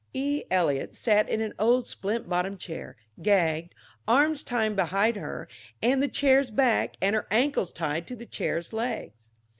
[0.15, 0.45] E.
[0.49, 3.75] Eliot sat in an old splint bottomed chair gagged,
[4.07, 5.47] arms tied behind her
[5.79, 9.29] and to the chair's back, and her ankles tied to the chair's legs.